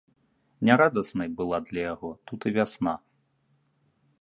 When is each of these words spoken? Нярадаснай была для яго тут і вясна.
Нярадаснай 0.69 1.29
была 1.41 1.57
для 1.67 1.81
яго 1.93 2.09
тут 2.31 2.49
і 2.51 2.55
вясна. 2.57 2.93